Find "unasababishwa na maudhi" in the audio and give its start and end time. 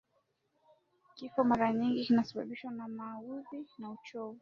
2.13-3.65